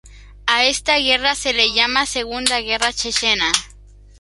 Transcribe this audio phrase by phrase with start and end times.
[0.47, 3.51] A esta guerra se la llama Segunda Guerra Chechena.